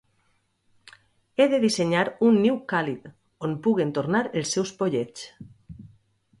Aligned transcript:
He 1.43 1.47
de 1.51 1.59
dissenyar 1.65 2.01
un 2.29 2.41
niu 2.47 2.57
càlid, 2.75 3.07
on 3.49 3.55
puguen 3.69 3.95
tornar 4.01 4.25
els 4.41 4.59
seus 4.59 4.77
pollets... 4.83 5.31